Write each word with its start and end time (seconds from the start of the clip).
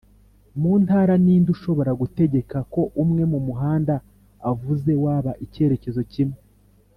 muntara 0.61 1.13
ninde 1.23 1.49
ushobora 1.55 1.91
gutegeka 2.01 2.57
ko 2.73 2.81
umwe 3.03 3.23
mumuhanda 3.31 3.95
avuze 4.51 4.91
waba 5.03 5.31
icyerekezo 5.45 6.01
kimwe 6.13 6.39